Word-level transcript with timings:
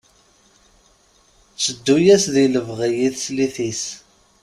Tteddu-yas 1.53 2.25
di 2.33 2.45
lebɣi 2.53 2.89
i 3.07 3.09
teslit-is. 3.15 3.83